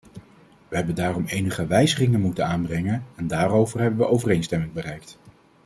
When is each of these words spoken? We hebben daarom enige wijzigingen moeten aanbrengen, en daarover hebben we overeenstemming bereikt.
We 0.67 0.75
hebben 0.75 0.95
daarom 0.95 1.25
enige 1.25 1.67
wijzigingen 1.67 2.21
moeten 2.21 2.45
aanbrengen, 2.45 3.05
en 3.15 3.27
daarover 3.27 3.79
hebben 3.81 3.99
we 3.99 4.07
overeenstemming 4.11 4.73
bereikt. 4.73 5.19